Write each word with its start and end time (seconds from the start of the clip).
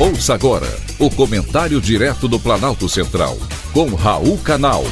Ouça 0.00 0.32
agora 0.32 0.68
o 0.96 1.10
comentário 1.10 1.80
direto 1.80 2.28
do 2.28 2.38
Planalto 2.38 2.88
Central, 2.88 3.36
com 3.72 3.96
Raul 3.96 4.38
Canal. 4.38 4.84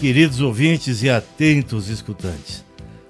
Queridos 0.00 0.40
ouvintes 0.40 1.04
e 1.04 1.08
atentos 1.08 1.88
escutantes, 1.88 2.64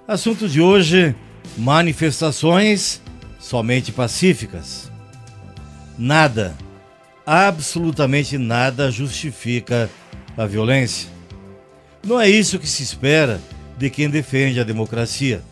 assunto 0.07 0.47
de 0.47 0.61
hoje: 0.61 1.17
manifestações 1.57 3.01
somente 3.41 3.93
pacíficas. 3.93 4.93
Nada, 5.97 6.55
absolutamente 7.25 8.37
nada 8.37 8.91
justifica 8.91 9.89
a 10.37 10.45
violência. 10.45 11.09
Não 12.07 12.21
é 12.21 12.29
isso 12.29 12.59
que 12.59 12.69
se 12.69 12.83
espera 12.83 13.41
de 13.79 13.91
quem 13.91 14.09
defende 14.09 14.61
a 14.61 14.65
democracia. 14.65 15.43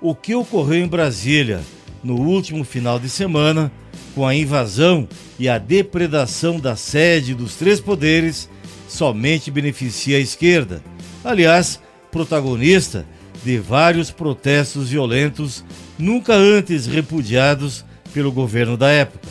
O 0.00 0.14
que 0.14 0.34
ocorreu 0.34 0.84
em 0.84 0.88
Brasília 0.88 1.60
no 2.02 2.16
último 2.16 2.64
final 2.64 2.98
de 2.98 3.08
semana, 3.08 3.70
com 4.14 4.26
a 4.26 4.34
invasão 4.34 5.08
e 5.38 5.48
a 5.48 5.58
depredação 5.58 6.58
da 6.58 6.76
sede 6.76 7.34
dos 7.34 7.54
três 7.54 7.80
poderes, 7.80 8.48
somente 8.88 9.50
beneficia 9.50 10.16
a 10.16 10.20
esquerda. 10.20 10.82
Aliás, 11.24 11.80
protagonista 12.10 13.06
de 13.44 13.58
vários 13.58 14.10
protestos 14.10 14.90
violentos 14.90 15.64
nunca 15.98 16.34
antes 16.34 16.86
repudiados 16.86 17.84
pelo 18.12 18.32
governo 18.32 18.76
da 18.76 18.90
época. 18.90 19.28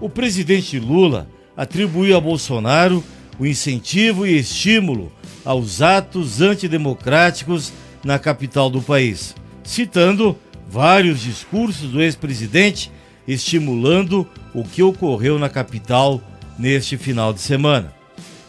O 0.00 0.08
presidente 0.08 0.78
Lula 0.78 1.28
atribuiu 1.56 2.16
a 2.16 2.20
Bolsonaro 2.20 3.02
o 3.38 3.46
incentivo 3.46 4.26
e 4.26 4.38
estímulo 4.38 5.12
aos 5.44 5.82
atos 5.82 6.40
antidemocráticos 6.40 7.72
na 8.04 8.18
capital 8.18 8.70
do 8.70 8.80
país, 8.80 9.34
citando 9.64 10.36
vários 10.68 11.20
discursos 11.20 11.90
do 11.90 12.00
ex-presidente 12.00 12.90
estimulando 13.26 14.26
o 14.54 14.64
que 14.64 14.82
ocorreu 14.82 15.38
na 15.38 15.48
capital 15.48 16.20
neste 16.58 16.96
final 16.96 17.32
de 17.32 17.40
semana. 17.40 17.92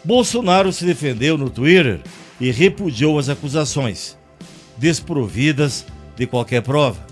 Bolsonaro 0.04 0.72
se 0.72 0.84
defendeu 0.84 1.38
no 1.38 1.48
Twitter 1.48 2.00
e 2.40 2.50
repudiou 2.50 3.18
as 3.18 3.28
acusações, 3.28 4.16
desprovidas 4.76 5.86
de 6.16 6.26
qualquer 6.26 6.62
prova. 6.62 7.04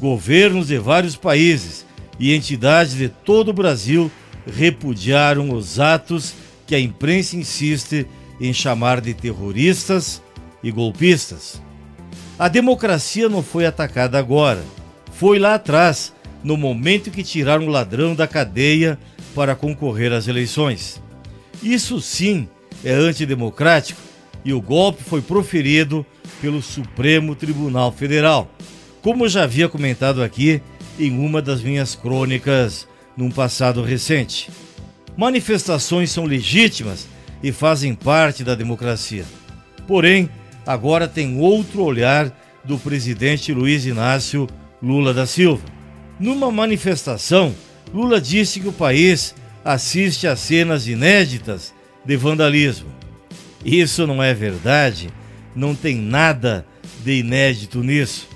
Governos 0.00 0.68
de 0.68 0.78
vários 0.78 1.16
países 1.16 1.86
e 2.18 2.34
entidades 2.34 2.94
de 2.94 3.08
todo 3.08 3.48
o 3.48 3.54
Brasil 3.54 4.10
repudiaram 4.46 5.50
os 5.50 5.80
atos 5.80 6.34
que 6.66 6.74
a 6.74 6.80
imprensa 6.80 7.36
insiste 7.36 8.06
em 8.40 8.52
chamar 8.52 9.00
de 9.00 9.14
terroristas 9.14 10.22
e 10.62 10.70
golpistas. 10.70 11.60
A 12.38 12.48
democracia 12.48 13.28
não 13.28 13.42
foi 13.42 13.64
atacada 13.66 14.18
agora. 14.18 14.62
Foi 15.12 15.38
lá 15.38 15.54
atrás, 15.54 16.12
no 16.44 16.56
momento 16.56 17.10
que 17.10 17.22
tiraram 17.22 17.66
o 17.66 17.70
ladrão 17.70 18.14
da 18.14 18.26
cadeia 18.26 18.98
para 19.34 19.54
concorrer 19.54 20.12
às 20.12 20.28
eleições. 20.28 21.02
Isso 21.62 22.00
sim 22.00 22.48
é 22.84 22.92
antidemocrático 22.92 24.00
e 24.44 24.52
o 24.52 24.60
golpe 24.60 25.02
foi 25.02 25.22
proferido 25.22 26.04
pelo 26.40 26.60
Supremo 26.62 27.34
Tribunal 27.34 27.90
Federal, 27.90 28.50
como 29.02 29.28
já 29.28 29.44
havia 29.44 29.68
comentado 29.68 30.22
aqui 30.22 30.60
em 30.98 31.18
uma 31.18 31.40
das 31.40 31.62
minhas 31.62 31.94
crônicas 31.94 32.86
num 33.16 33.30
passado 33.30 33.82
recente. 33.82 34.50
Manifestações 35.16 36.10
são 36.10 36.24
legítimas 36.24 37.08
e 37.42 37.52
fazem 37.52 37.94
parte 37.94 38.42
da 38.42 38.54
democracia. 38.54 39.24
Porém, 39.86 40.28
agora 40.66 41.06
tem 41.06 41.38
outro 41.38 41.82
olhar 41.82 42.32
do 42.64 42.78
presidente 42.78 43.52
Luiz 43.52 43.86
Inácio 43.86 44.48
Lula 44.82 45.14
da 45.14 45.26
Silva. 45.26 45.64
Numa 46.18 46.50
manifestação, 46.50 47.54
Lula 47.92 48.20
disse 48.20 48.60
que 48.60 48.68
o 48.68 48.72
país 48.72 49.34
assiste 49.64 50.26
a 50.26 50.34
cenas 50.34 50.86
inéditas 50.86 51.72
de 52.04 52.16
vandalismo. 52.16 52.88
Isso 53.64 54.06
não 54.06 54.22
é 54.22 54.32
verdade, 54.32 55.10
não 55.54 55.74
tem 55.74 55.96
nada 55.96 56.66
de 57.04 57.20
inédito 57.20 57.82
nisso. 57.82 58.28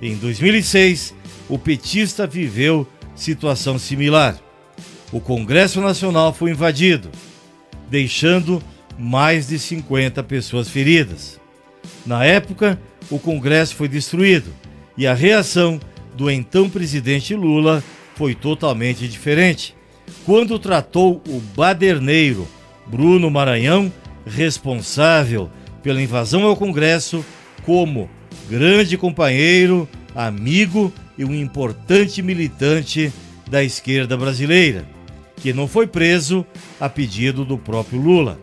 Em 0.00 0.16
2006, 0.16 1.14
o 1.48 1.58
petista 1.58 2.26
viveu 2.26 2.86
situação 3.14 3.78
similar. 3.78 4.38
O 5.12 5.20
Congresso 5.20 5.80
Nacional 5.80 6.32
foi 6.32 6.50
invadido 6.50 7.10
deixando 7.88 8.62
mais 8.98 9.48
de 9.48 9.58
50 9.58 10.22
pessoas 10.22 10.68
feridas. 10.68 11.40
Na 12.06 12.24
época, 12.24 12.78
o 13.10 13.18
Congresso 13.18 13.74
foi 13.74 13.88
destruído 13.88 14.52
e 14.96 15.06
a 15.06 15.14
reação 15.14 15.80
do 16.14 16.30
então 16.30 16.68
presidente 16.68 17.34
Lula 17.34 17.82
foi 18.14 18.34
totalmente 18.34 19.08
diferente. 19.08 19.74
Quando 20.24 20.58
tratou 20.58 21.20
o 21.28 21.40
baderneiro 21.56 22.46
Bruno 22.86 23.30
Maranhão, 23.30 23.92
responsável 24.26 25.50
pela 25.82 26.00
invasão 26.00 26.44
ao 26.44 26.56
Congresso, 26.56 27.24
como 27.64 28.08
grande 28.48 28.96
companheiro, 28.96 29.88
amigo 30.14 30.92
e 31.18 31.24
um 31.24 31.34
importante 31.34 32.22
militante 32.22 33.12
da 33.50 33.62
esquerda 33.62 34.16
brasileira 34.16 34.93
que 35.44 35.52
não 35.52 35.68
foi 35.68 35.86
preso 35.86 36.42
a 36.80 36.88
pedido 36.88 37.44
do 37.44 37.58
próprio 37.58 38.00
Lula. 38.00 38.40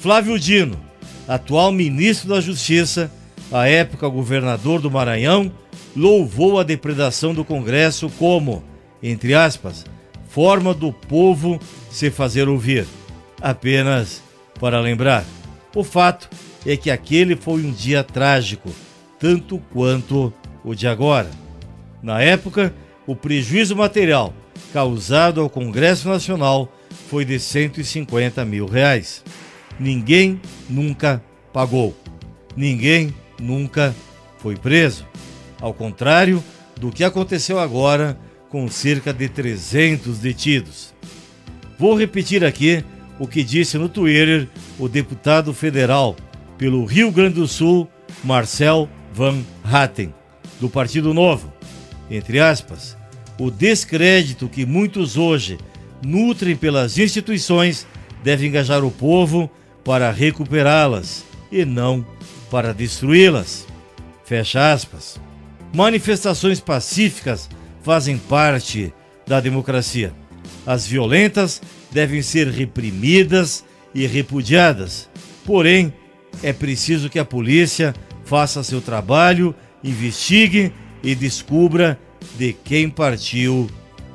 Flávio 0.00 0.38
Dino, 0.38 0.78
atual 1.26 1.72
ministro 1.72 2.28
da 2.28 2.40
Justiça, 2.40 3.10
à 3.50 3.66
época 3.66 4.06
governador 4.06 4.80
do 4.80 4.88
Maranhão, 4.88 5.50
louvou 5.96 6.60
a 6.60 6.62
depredação 6.62 7.34
do 7.34 7.44
Congresso 7.44 8.08
como, 8.20 8.62
entre 9.02 9.34
aspas, 9.34 9.84
forma 10.28 10.72
do 10.72 10.92
povo 10.92 11.58
se 11.90 12.08
fazer 12.08 12.48
ouvir. 12.48 12.86
Apenas 13.42 14.22
para 14.60 14.78
lembrar, 14.78 15.24
o 15.74 15.82
fato 15.82 16.30
é 16.64 16.76
que 16.76 16.88
aquele 16.88 17.34
foi 17.34 17.64
um 17.64 17.72
dia 17.72 18.04
trágico, 18.04 18.70
tanto 19.18 19.60
quanto 19.72 20.32
o 20.62 20.72
de 20.72 20.86
agora. 20.86 21.30
Na 22.00 22.22
época, 22.22 22.72
o 23.08 23.16
prejuízo 23.16 23.74
material 23.74 24.32
causado 24.72 25.40
ao 25.40 25.50
Congresso 25.50 26.08
Nacional 26.08 26.72
foi 27.08 27.24
de 27.24 27.38
150 27.38 28.44
mil 28.44 28.66
reais. 28.66 29.24
Ninguém 29.78 30.40
nunca 30.68 31.22
pagou. 31.52 31.96
Ninguém 32.56 33.14
nunca 33.40 33.94
foi 34.38 34.56
preso. 34.56 35.06
Ao 35.60 35.72
contrário 35.72 36.42
do 36.78 36.90
que 36.90 37.04
aconteceu 37.04 37.58
agora 37.58 38.18
com 38.48 38.68
cerca 38.68 39.12
de 39.12 39.28
300 39.28 40.18
detidos. 40.18 40.94
Vou 41.78 41.96
repetir 41.96 42.44
aqui 42.44 42.84
o 43.18 43.26
que 43.26 43.42
disse 43.42 43.76
no 43.78 43.88
Twitter 43.88 44.48
o 44.78 44.88
deputado 44.88 45.52
federal 45.52 46.16
pelo 46.56 46.84
Rio 46.84 47.10
Grande 47.10 47.34
do 47.36 47.46
Sul, 47.46 47.88
Marcel 48.24 48.88
Van 49.12 49.42
Hatten, 49.62 50.12
do 50.60 50.68
Partido 50.68 51.12
Novo. 51.12 51.52
Entre 52.10 52.40
aspas, 52.40 52.96
o 53.38 53.50
descrédito 53.50 54.48
que 54.48 54.66
muitos 54.66 55.16
hoje 55.16 55.58
nutrem 56.02 56.56
pelas 56.56 56.98
instituições 56.98 57.86
deve 58.22 58.46
engajar 58.46 58.84
o 58.84 58.90
povo 58.90 59.50
para 59.84 60.10
recuperá-las 60.10 61.24
e 61.50 61.64
não 61.64 62.04
para 62.50 62.74
destruí-las. 62.74 63.66
Fecha 64.24 64.72
aspas. 64.72 65.20
Manifestações 65.72 66.60
pacíficas 66.60 67.48
fazem 67.82 68.18
parte 68.18 68.92
da 69.26 69.40
democracia. 69.40 70.12
As 70.66 70.86
violentas 70.86 71.62
devem 71.90 72.22
ser 72.22 72.48
reprimidas 72.48 73.64
e 73.94 74.06
repudiadas. 74.06 75.08
Porém, 75.44 75.92
é 76.42 76.52
preciso 76.52 77.08
que 77.08 77.18
a 77.18 77.24
polícia 77.24 77.94
faça 78.24 78.62
seu 78.62 78.80
trabalho, 78.80 79.54
investigue 79.82 80.72
e 81.02 81.14
descubra 81.14 81.98
de 82.36 82.52
quem 82.52 82.88
partiu 82.88 83.68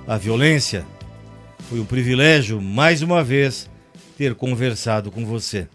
a 0.08 0.18
violência. 0.18 0.86
Foi 1.70 1.80
um 1.80 1.86
privilégio, 1.86 2.62
mais 2.62 3.02
uma 3.02 3.24
vez, 3.24 3.70
ter 4.18 4.36
conversado 4.36 5.12
com 5.12 5.26
você. 5.26 5.68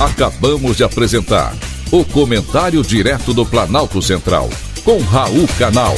Acabamos 0.00 0.78
de 0.78 0.84
apresentar 0.84 1.54
o 1.92 2.04
Comentário 2.04 2.82
Direto 2.82 3.34
do 3.34 3.44
Planalto 3.44 4.00
Central, 4.00 4.48
com 4.82 4.98
Raul 5.00 5.46
Canal. 5.58 5.94